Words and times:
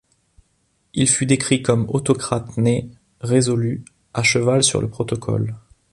Il 0.95 1.07
fut 1.07 1.27
décrit 1.27 1.61
comme 1.61 1.87
autocrate 1.87 2.57
né, 2.57 2.89
résolu, 3.19 3.85
à 4.15 4.23
cheval 4.23 4.63
sur 4.63 4.81
le 4.81 4.89
protocole. 4.89 5.53